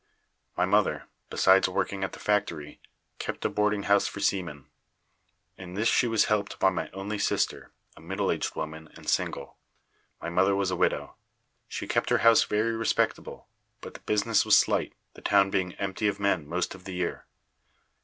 [0.57, 2.81] My mother, besides working at the factory,
[3.19, 4.65] kept a boarding house for seamen.
[5.59, 9.57] In this she was helped by my only sister, a middle aged woman and single.
[10.19, 11.17] My mother was a widow.
[11.67, 13.47] She kept her house very respectable,
[13.79, 17.27] but the business was slight, the town being empty of men most of the year.